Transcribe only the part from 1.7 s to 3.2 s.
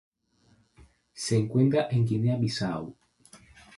en Guinea-Bissau.